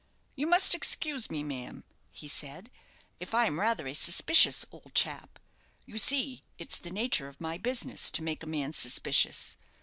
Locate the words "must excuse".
0.47-1.29